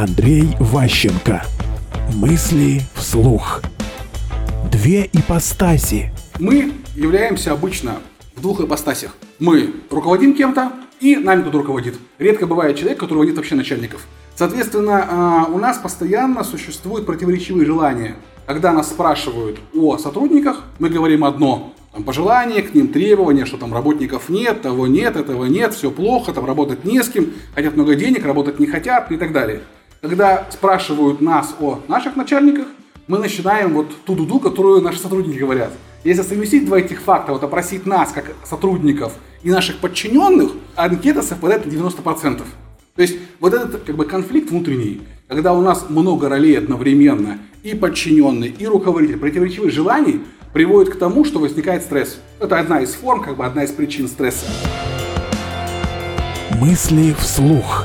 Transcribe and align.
Андрей 0.00 0.56
Ващенко. 0.58 1.42
Мысли 2.14 2.80
вслух. 2.94 3.60
Две 4.72 5.04
ипостаси. 5.12 6.10
Мы 6.38 6.72
являемся 6.96 7.52
обычно 7.52 7.98
в 8.34 8.40
двух 8.40 8.62
ипостасях. 8.62 9.14
Мы 9.38 9.74
руководим 9.90 10.32
кем-то, 10.32 10.72
и 11.00 11.16
нами 11.16 11.42
кто-то 11.42 11.58
руководит. 11.58 11.98
Редко 12.18 12.46
бывает 12.46 12.78
человек, 12.78 12.98
который 12.98 13.16
руководит 13.16 13.36
вообще 13.36 13.56
начальников. 13.56 14.06
Соответственно, 14.36 15.06
а, 15.06 15.44
у 15.52 15.58
нас 15.58 15.76
постоянно 15.76 16.44
существуют 16.44 17.04
противоречивые 17.04 17.66
желания. 17.66 18.16
Когда 18.46 18.72
нас 18.72 18.88
спрашивают 18.88 19.60
о 19.74 19.98
сотрудниках, 19.98 20.62
мы 20.78 20.88
говорим 20.88 21.24
одно, 21.24 21.74
там 21.92 22.04
пожелания 22.04 22.62
к 22.62 22.72
ним, 22.72 22.88
требования, 22.88 23.44
что 23.44 23.58
там 23.58 23.74
работников 23.74 24.30
нет, 24.30 24.62
того 24.62 24.86
нет, 24.86 25.16
этого 25.16 25.44
нет, 25.44 25.74
все 25.74 25.90
плохо, 25.90 26.32
там 26.32 26.46
работать 26.46 26.86
не 26.86 27.02
с 27.02 27.10
кем, 27.10 27.34
хотят 27.54 27.76
много 27.76 27.96
денег, 27.96 28.24
работать 28.24 28.58
не 28.60 28.66
хотят 28.66 29.12
и 29.12 29.18
так 29.18 29.32
далее. 29.32 29.60
Когда 30.00 30.46
спрашивают 30.50 31.20
нас 31.20 31.54
о 31.60 31.80
наших 31.86 32.16
начальниках, 32.16 32.68
мы 33.06 33.18
начинаем 33.18 33.74
вот 33.74 33.94
ту 34.06 34.14
дуду, 34.14 34.40
которую 34.40 34.80
наши 34.80 34.98
сотрудники 34.98 35.36
говорят. 35.36 35.72
Если 36.04 36.22
совместить 36.22 36.64
два 36.64 36.78
этих 36.78 37.02
факта, 37.02 37.32
вот 37.32 37.44
опросить 37.44 37.84
нас, 37.84 38.10
как 38.10 38.32
сотрудников, 38.44 39.12
и 39.42 39.50
наших 39.50 39.76
подчиненных, 39.76 40.52
анкета 40.74 41.20
совпадает 41.20 41.66
на 41.66 41.70
90%. 41.70 42.42
То 42.96 43.02
есть 43.02 43.18
вот 43.40 43.52
этот 43.52 43.82
как 43.82 43.94
бы 43.94 44.06
конфликт 44.06 44.50
внутренний, 44.50 45.02
когда 45.28 45.52
у 45.52 45.60
нас 45.60 45.90
много 45.90 46.30
ролей 46.30 46.56
одновременно, 46.56 47.38
и 47.62 47.74
подчиненный, 47.74 48.48
и 48.48 48.66
руководитель, 48.66 49.18
противоречивых 49.18 49.70
желаний, 49.70 50.22
приводит 50.54 50.94
к 50.94 50.98
тому, 50.98 51.26
что 51.26 51.40
возникает 51.40 51.82
стресс. 51.82 52.20
Это 52.38 52.58
одна 52.58 52.80
из 52.80 52.94
форм, 52.94 53.22
как 53.22 53.36
бы 53.36 53.44
одна 53.44 53.64
из 53.64 53.70
причин 53.70 54.08
стресса. 54.08 54.46
Мысли 56.58 57.14
вслух. 57.18 57.84